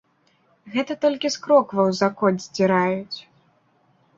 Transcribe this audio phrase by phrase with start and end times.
[0.75, 3.17] Гэта толькі з крокваў закот здзіраюць.